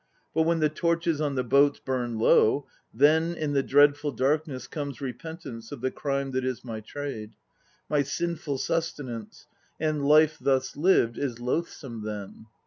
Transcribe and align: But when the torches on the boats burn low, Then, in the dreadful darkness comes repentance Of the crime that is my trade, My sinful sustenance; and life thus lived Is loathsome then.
But 0.33 0.47
when 0.47 0.61
the 0.61 0.67
torches 0.67 1.21
on 1.21 1.35
the 1.35 1.43
boats 1.43 1.77
burn 1.79 2.17
low, 2.17 2.65
Then, 2.91 3.35
in 3.35 3.53
the 3.53 3.61
dreadful 3.61 4.11
darkness 4.11 4.65
comes 4.65 4.99
repentance 4.99 5.71
Of 5.71 5.81
the 5.81 5.91
crime 5.91 6.31
that 6.31 6.43
is 6.43 6.65
my 6.65 6.79
trade, 6.79 7.33
My 7.87 8.01
sinful 8.01 8.57
sustenance; 8.57 9.45
and 9.79 10.03
life 10.03 10.39
thus 10.41 10.75
lived 10.75 11.19
Is 11.19 11.39
loathsome 11.39 12.01
then. 12.03 12.47